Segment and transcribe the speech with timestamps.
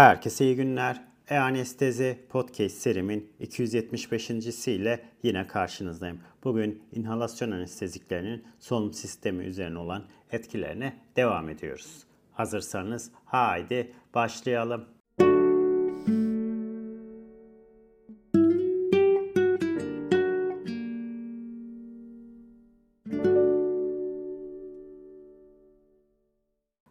[0.00, 1.04] Herkese iyi günler.
[1.30, 4.30] E-Anestezi Podcast serimin 275.
[4.68, 6.20] ile yine karşınızdayım.
[6.44, 12.04] Bugün inhalasyon anesteziklerinin solunum sistemi üzerine olan etkilerine devam ediyoruz.
[12.32, 14.84] Hazırsanız haydi başlayalım.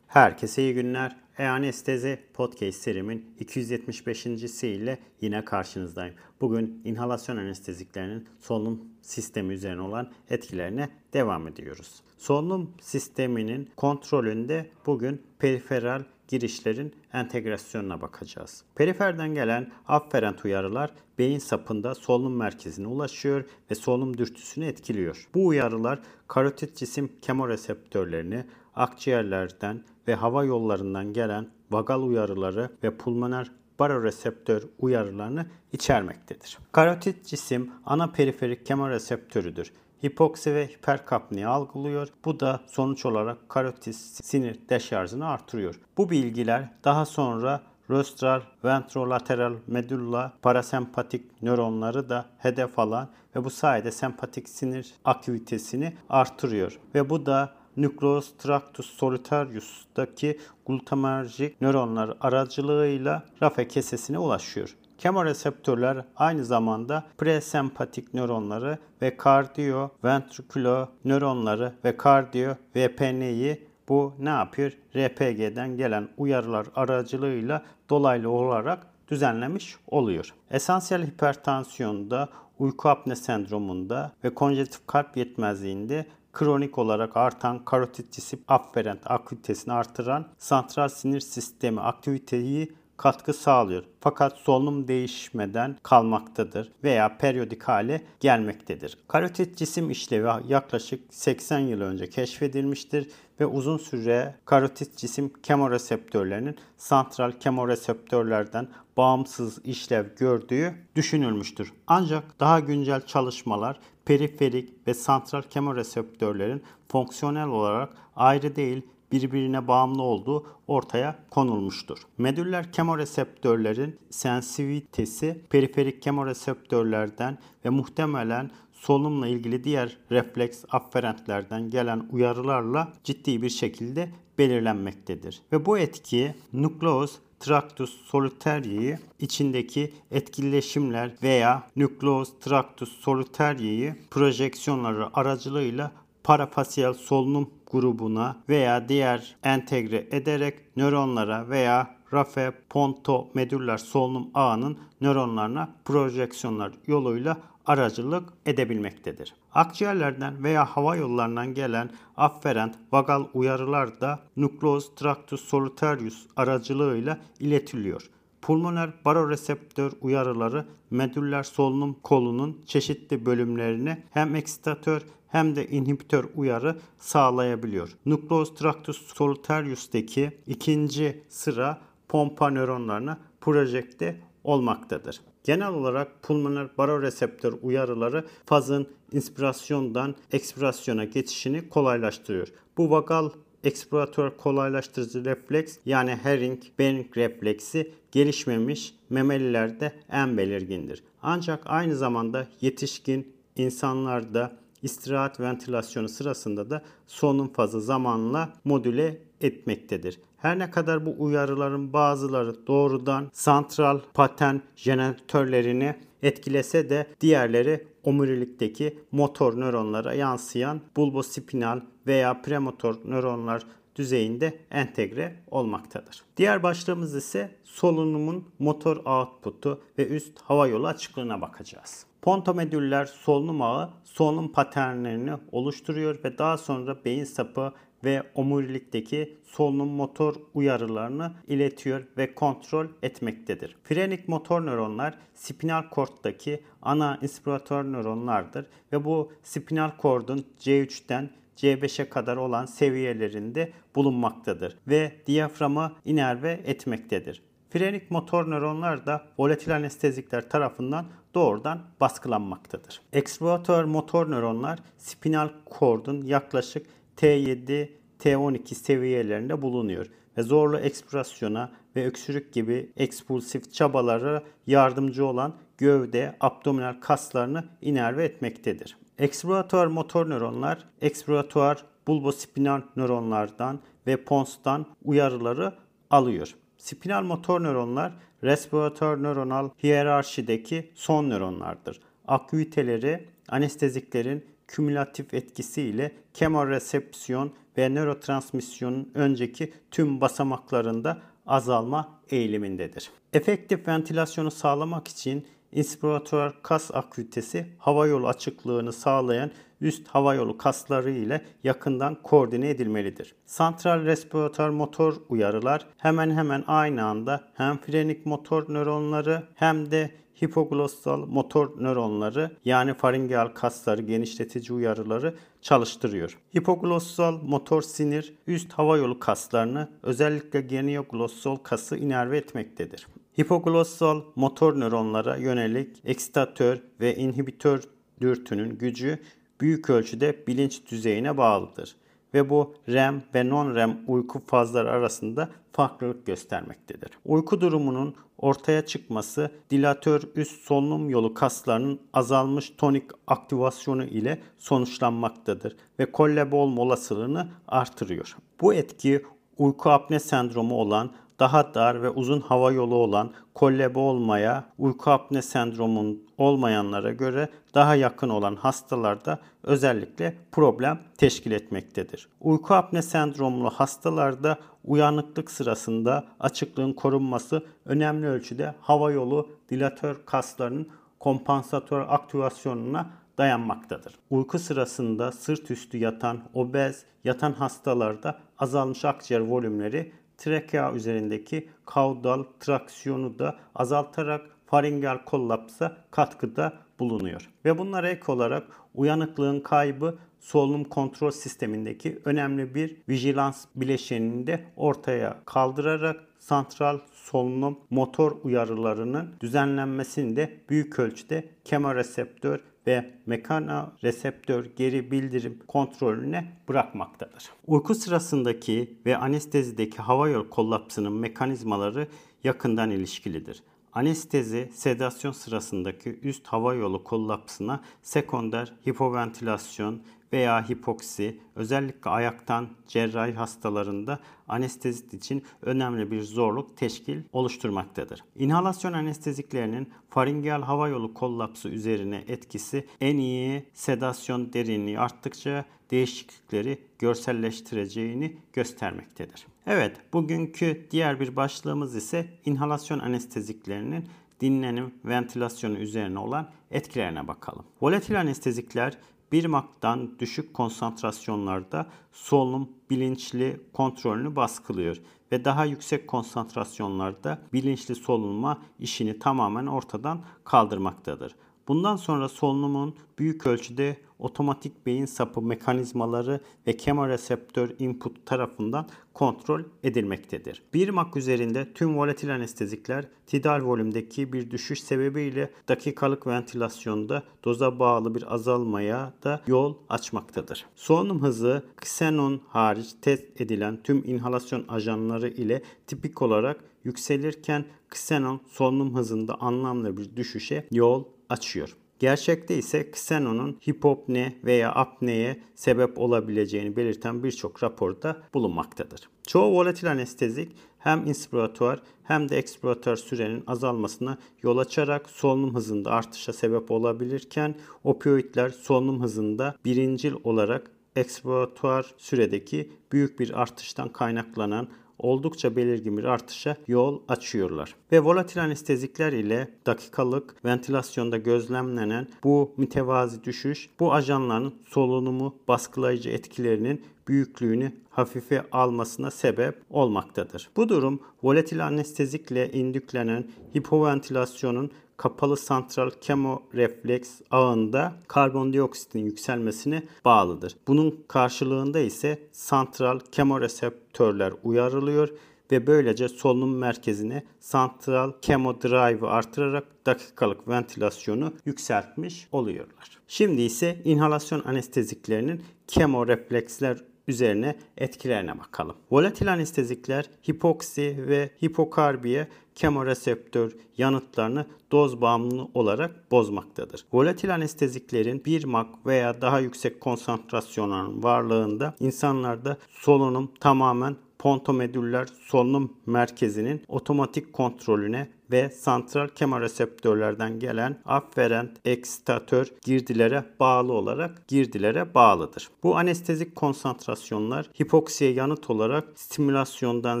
[0.06, 1.27] Herkese iyi günler.
[1.38, 4.26] E-Anestezi Podcast serimin 275.
[4.62, 6.14] ile yine karşınızdayım.
[6.40, 12.02] Bugün inhalasyon anesteziklerinin solunum sistemi üzerine olan etkilerine devam ediyoruz.
[12.16, 18.64] Solunum sisteminin kontrolünde bugün periferal girişlerin entegrasyonuna bakacağız.
[18.74, 25.28] Periferden gelen afferent uyarılar beyin sapında solunum merkezine ulaşıyor ve solunum dürtüsünü etkiliyor.
[25.34, 28.44] Bu uyarılar karotit cisim kemoreseptörlerini
[28.76, 36.58] akciğerlerden ve hava yollarından gelen vagal uyarıları ve pulmoner baroreseptör uyarılarını içermektedir.
[36.72, 39.72] Karotit cisim ana periferik kemoreseptörüdür.
[40.04, 42.08] Hipoksi ve hiperkapniyi algılıyor.
[42.24, 45.80] Bu da sonuç olarak karotis sinir deşarjını artırıyor.
[45.96, 47.60] Bu bilgiler daha sonra
[47.90, 56.78] rostral, ventrolateral medulla, parasempatik nöronları da hedef alan ve bu sayede sempatik sinir aktivitesini artırıyor.
[56.94, 64.76] Ve bu da Nucleus tractus solitarius'taki glutamerjik nöronlar aracılığıyla rafe kesesine ulaşıyor.
[64.98, 74.72] Kemoreseptörler aynı zamanda presempatik nöronları ve kardiyo ventrikulo nöronları ve kardiyo VPN'yi bu ne yapıyor?
[74.96, 80.34] RPG'den gelen uyarılar aracılığıyla dolaylı olarak düzenlemiş oluyor.
[80.50, 89.00] Esansiyel hipertansiyonda, uyku apne sendromunda ve konjektif kalp yetmezliğinde kronik olarak artan karotit cisim afferent
[89.04, 93.84] aktivitesini artıran santral sinir sistemi aktiviteyi katkı sağlıyor.
[94.00, 98.98] Fakat solunum değişmeden kalmaktadır veya periyodik hale gelmektedir.
[99.08, 103.10] Karotit cisim işlevi yaklaşık 80 yıl önce keşfedilmiştir
[103.40, 111.72] ve uzun süre karotit cisim kemoreseptörlerinin santral kemoreseptörlerden bağımsız işlev gördüğü düşünülmüştür.
[111.86, 118.82] Ancak daha güncel çalışmalar periferik ve santral kemoreseptörlerin fonksiyonel olarak ayrı değil
[119.12, 121.98] birbirine bağımlı olduğu ortaya konulmuştur.
[122.18, 133.42] Medüller kemoreseptörlerin sensivitesi periferik kemoreseptörlerden ve muhtemelen solunumla ilgili diğer refleks afferentlerden gelen uyarılarla ciddi
[133.42, 135.42] bir şekilde belirlenmektedir.
[135.52, 145.92] Ve bu etki nukleus Tractus solitariyi içindeki etkileşimler veya Nucleus tractus solitariyi projeksiyonları aracılığıyla
[146.24, 155.68] parafasiyel solunum grubuna veya diğer entegre ederek nöronlara veya rafe ponto medüller solunum ağının nöronlarına
[155.84, 157.36] projeksiyonlar yoluyla
[157.66, 159.34] aracılık edebilmektedir.
[159.54, 168.10] Akciğerlerden veya hava yollarından gelen afferent vagal uyarılar da Nucleus tractus solitarius aracılığıyla iletiliyor.
[168.42, 177.88] Pulmoner baroreseptör uyarıları medüller solunum kolunun çeşitli bölümlerine hem eksitatör hem de inhibitör uyarı sağlayabiliyor.
[178.06, 185.20] Nucleus tractus solitarius'taki ikinci sıra pompa nöronlarına projekte olmaktadır.
[185.44, 192.48] Genel olarak pulmoner baroreseptör uyarıları fazın inspirasyondan ekspirasyona geçişini kolaylaştırıyor.
[192.78, 193.30] Bu vagal
[193.64, 201.02] ekspiratör kolaylaştırıcı refleks yani Herring-Bering refleksi gelişmemiş memelilerde en belirgindir.
[201.22, 210.20] Ancak aynı zamanda yetişkin insanlarda istirahat ventilasyonu sırasında da solunum fazı zamanla modüle etmektedir.
[210.36, 219.60] Her ne kadar bu uyarıların bazıları doğrudan santral paten jeneratörlerini etkilese de diğerleri omurilikteki motor
[219.60, 223.66] nöronlara yansıyan bulbospinal veya premotor nöronlar
[223.96, 226.22] düzeyinde entegre olmaktadır.
[226.36, 232.07] Diğer başlığımız ise solunumun motor output'u ve üst hava yolu açıklığına bakacağız.
[232.22, 237.72] Pontomedüller solunum ağı solunum paternlerini oluşturuyor ve daha sonra beyin sapı
[238.04, 243.76] ve omurilikteki solunum motor uyarılarını iletiyor ve kontrol etmektedir.
[243.84, 252.36] Frenik motor nöronlar spinal korttaki ana inspiratör nöronlardır ve bu spinal kordun C3'ten C5'e kadar
[252.36, 257.42] olan seviyelerinde bulunmaktadır ve diyaframı inerve etmektedir.
[257.70, 261.06] Frenik motor nöronlar da volatil anestezikler tarafından
[261.38, 263.00] doğrudan baskılanmaktadır.
[263.12, 266.86] Eksploratör motor nöronlar spinal kordun yaklaşık
[267.16, 267.88] T7,
[268.20, 270.06] T12 seviyelerinde bulunuyor
[270.36, 278.96] ve zorlu ekspirasyona ve öksürük gibi ekspulsif çabalara yardımcı olan gövde, abdominal kaslarını inerve etmektedir.
[279.18, 285.72] Ekspiratuar motor nöronlar, ekspiratuar bulbospinal nöronlardan ve ponstan uyarıları
[286.10, 286.54] alıyor.
[286.76, 288.12] Spinal motor nöronlar
[288.44, 292.00] respiratör nöronal hiyerarşideki son nöronlardır.
[292.26, 303.10] Aküiteleri anesteziklerin kümülatif etkisiyle kemoresepsiyon ve nörotransmisyonun önceki tüm basamaklarında azalma eğilimindedir.
[303.32, 309.50] Efektif ventilasyonu sağlamak için inspiratör kas akütesi hava yolu açıklığını sağlayan
[309.80, 313.34] üst hava yolu kasları ile yakından koordine edilmelidir.
[313.46, 320.10] Santral respiratör motor uyarılar hemen hemen aynı anda hem frenik motor nöronları hem de
[320.42, 326.38] hipoglossal motor nöronları yani faringeal kasları genişletici uyarıları çalıştırıyor.
[326.56, 333.06] Hipoglossal motor sinir üst hava yolu kaslarını özellikle genioglossal kası inerve etmektedir.
[333.38, 337.82] Hipoglossal motor nöronlara yönelik eksitatör ve inhibitör
[338.20, 339.18] dürtünün gücü
[339.60, 341.96] büyük ölçüde bilinç düzeyine bağlıdır
[342.34, 347.10] ve bu REM ve non-REM uyku fazları arasında farklılık göstermektedir.
[347.24, 356.12] Uyku durumunun ortaya çıkması dilatör üst solunum yolu kaslarının azalmış tonik aktivasyonu ile sonuçlanmaktadır ve
[356.12, 358.36] kollabol olasılığını artırıyor.
[358.60, 359.24] Bu etki
[359.58, 361.10] uyku apne sendromu olan
[361.40, 367.94] daha dar ve uzun hava yolu olan kollebe olmaya, uyku apne sendromun olmayanlara göre daha
[367.94, 372.28] yakın olan hastalarda özellikle problem teşkil etmektedir.
[372.40, 380.88] Uyku apne sendromlu hastalarda uyanıklık sırasında açıklığın korunması önemli ölçüde hava yolu dilatör kaslarının
[381.18, 383.06] kompansatör aktivasyonuna
[383.38, 384.14] dayanmaktadır.
[384.30, 393.38] Uyku sırasında sırt üstü yatan, obez, yatan hastalarda azalmış akciğer volümleri trakea üzerindeki kaudal traksiyonu
[393.38, 397.50] da azaltarak faringeal kollapsa katkıda bulunuyor.
[397.64, 405.36] Ve bunlara ek olarak uyanıklığın kaybı solunum kontrol sistemindeki önemli bir vigilans bileşenini de ortaya
[405.44, 415.58] kaldırarak santral solunum motor uyarılarının düzenlenmesini de büyük ölçüde kemoreseptör ve mekana reseptör geri bildirim
[415.66, 417.50] kontrolüne bırakmaktadır.
[417.66, 422.08] Uyku sırasındaki ve anestezideki hava yol kollapsının mekanizmaları
[422.44, 423.62] yakından ilişkilidir.
[423.92, 430.02] Anestezi, sedasyon sırasındaki üst hava yolu kollapsına sekonder hipoventilasyon
[430.32, 438.24] veya hipoksi özellikle ayaktan cerrahi hastalarında anestezit için önemli bir zorluk teşkil oluşturmaktadır.
[438.36, 448.36] İnhalasyon anesteziklerinin faringeal hava yolu kollapsı üzerine etkisi en iyi sedasyon derinliği arttıkça değişiklikleri görselleştireceğini
[448.52, 449.46] göstermektedir.
[449.66, 454.04] Evet, bugünkü diğer bir başlığımız ise inhalasyon anesteziklerinin
[454.40, 457.64] dinlenim ventilasyonu üzerine olan etkilerine bakalım.
[457.82, 458.98] Volatil anestezikler
[459.32, 464.96] bir maktan düşük konsantrasyonlarda solunum bilinçli kontrolünü baskılıyor
[465.32, 471.34] ve daha yüksek konsantrasyonlarda bilinçli solunma işini tamamen ortadan kaldırmaktadır.
[471.68, 480.62] Bundan sonra solunumun büyük ölçüde otomatik beyin sapı mekanizmaları ve kemoreseptör input tarafından kontrol edilmektedir.
[480.74, 488.14] Bir mak üzerinde tüm volatil anestezikler tidal volümdeki bir düşüş sebebiyle dakikalık ventilasyonda doza bağlı
[488.14, 490.66] bir azalmaya da yol açmaktadır.
[490.76, 498.94] Solunum hızı ksenon hariç test edilen tüm inhalasyon ajanları ile tipik olarak yükselirken ksenon solunum
[498.94, 501.76] hızında anlamlı bir düşüşe yol açıyor.
[501.98, 509.08] Gerçekte ise ksenonun hipopne veya apneye sebep olabileceğini belirten birçok raporda bulunmaktadır.
[509.26, 516.32] Çoğu volatil anestezik hem inspiratuar hem de ekspiratuar sürenin azalmasına yol açarak solunum hızında artışa
[516.32, 517.54] sebep olabilirken
[517.84, 524.68] opioidler solunum hızında birincil olarak ekspiratuar süredeki büyük bir artıştan kaynaklanan
[524.98, 527.74] oldukça belirgin bir artışa yol açıyorlar.
[527.92, 536.82] Ve volatil anestezikler ile dakikalık ventilasyonda gözlemlenen bu mütevazi düşüş bu ajanların solunumu baskılayıcı etkilerinin
[537.08, 540.50] büyüklüğünü hafife almasına sebep olmaktadır.
[540.56, 543.24] Bu durum volatil anestezikle indüklenen
[543.56, 550.56] hipoventilasyonun kapalı santral kemorefleks ağında karbondioksitin yükselmesine bağlıdır.
[550.68, 555.08] Bunun karşılığında ise santral kemoreseptörler uyarılıyor
[555.52, 562.98] ve böylece solunum merkezine santral kemodrive'ı artırarak dakikalık ventilasyonu yükseltmiş oluyorlar.
[563.08, 566.78] Şimdi ise inhalasyon anesteziklerinin kemorefleksler
[567.08, 568.76] üzerine etkilerine bakalım.
[568.90, 572.28] Volatil anestezikler hipoksi ve hipokarbiye
[572.58, 576.84] kemoreseptör yanıtlarını doz bağımlı olarak bozmaktadır.
[576.92, 586.62] Volatil anesteziklerin 1 mak veya daha yüksek konsantrasyonların varlığında insanlarda solunum tamamen pontomedüller solunum merkezinin
[586.68, 595.48] otomatik kontrolüne ve santral kemoreseptörlerden gelen afferent eksitatör girdilere bağlı olarak girdilere bağlıdır.
[595.62, 600.00] Bu anestezik konsantrasyonlar hipoksiye yanıt olarak stimülasyondan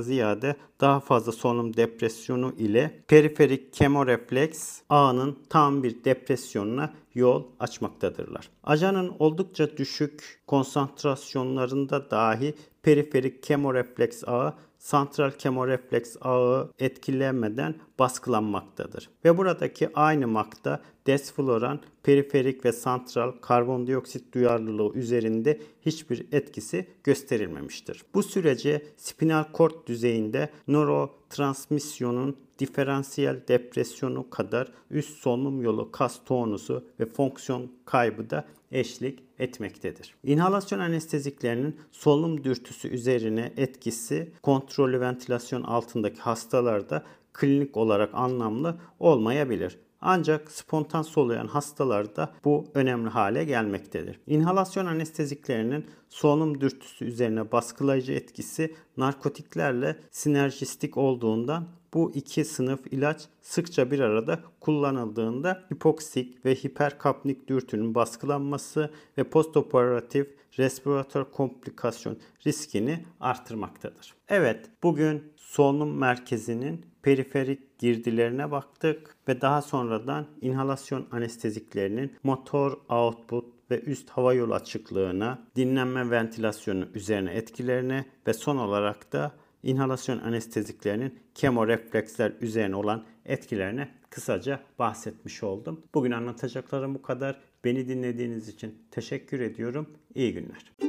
[0.00, 8.50] ziyade daha fazla solunum depresyonu ile periferik kemorefleks ağının tam bir depresyonuna yol açmaktadırlar.
[8.64, 19.10] Ajanın oldukça düşük konsantrasyonlarında dahi periferik kemorefleks ağı santral kemorefleks ağı etkilenmeden baskılanmaktadır.
[19.24, 28.04] Ve buradaki aynı makta desfloran periferik ve santral karbondioksit duyarlılığı üzerinde hiçbir etkisi gösterilmemiştir.
[28.14, 37.06] Bu sürece spinal kort düzeyinde nörotransmisyonun diferansiyel depresyonu kadar üst solunum yolu kas tonusu ve
[37.06, 40.14] fonksiyon kaybı da eşlik etmektedir.
[40.24, 49.78] İnhalasyon anesteziklerinin solunum dürtüsü üzerine etkisi kontrollü ventilasyon altındaki hastalarda klinik olarak anlamlı olmayabilir.
[50.00, 54.20] Ancak spontan soluyan hastalarda bu önemli hale gelmektedir.
[54.26, 63.90] İnhalasyon anesteziklerinin solunum dürtüsü üzerine baskılayıcı etkisi narkotiklerle sinerjistik olduğundan bu iki sınıf ilaç sıkça
[63.90, 70.26] bir arada kullanıldığında hipoksik ve hiperkapnik dürtünün baskılanması ve postoperatif
[70.58, 74.14] respiratör komplikasyon riskini artırmaktadır.
[74.28, 83.80] Evet, bugün solunum merkezinin periferik girdilerine baktık ve daha sonradan inhalasyon anesteziklerinin motor output ve
[83.80, 92.32] üst hava yolu açıklığına, dinlenme ventilasyonu üzerine etkilerine ve son olarak da inhalasyon anesteziklerinin kemorefleksler
[92.40, 95.82] üzerine olan etkilerine kısaca bahsetmiş oldum.
[95.94, 97.40] Bugün anlatacaklarım bu kadar.
[97.64, 99.88] Beni dinlediğiniz için teşekkür ediyorum.
[100.14, 100.87] İyi günler.